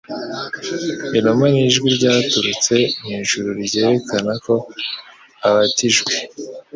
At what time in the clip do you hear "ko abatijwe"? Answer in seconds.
4.45-6.13